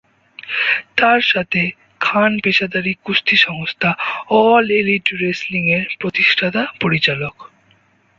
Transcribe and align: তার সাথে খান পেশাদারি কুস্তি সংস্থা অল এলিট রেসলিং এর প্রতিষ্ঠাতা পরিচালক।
তার 0.97 1.19
সাথে 1.23 1.61
খান 2.01 2.31
পেশাদারি 2.43 2.93
কুস্তি 3.05 3.35
সংস্থা 3.37 3.89
অল 4.39 4.65
এলিট 4.71 5.05
রেসলিং 5.23 5.63
এর 5.69 5.83
প্রতিষ্ঠাতা 5.99 6.61
পরিচালক। 6.81 7.35